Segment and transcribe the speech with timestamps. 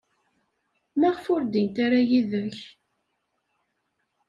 [0.99, 2.57] Maɣef ur ddint ara yid-k?